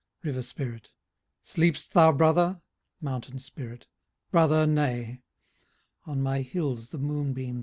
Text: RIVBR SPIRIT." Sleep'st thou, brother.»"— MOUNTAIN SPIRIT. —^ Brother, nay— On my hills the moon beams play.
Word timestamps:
RIVBR 0.25 0.41
SPIRIT." 0.41 0.89
Sleep'st 1.43 1.91
thou, 1.93 2.11
brother.»"— 2.11 2.59
MOUNTAIN 3.03 3.37
SPIRIT. 3.37 3.85
—^ 4.29 4.31
Brother, 4.31 4.65
nay— 4.65 5.21
On 6.07 6.19
my 6.23 6.41
hills 6.41 6.89
the 6.89 6.97
moon 6.97 7.33
beams 7.33 7.53
play. 7.53 7.59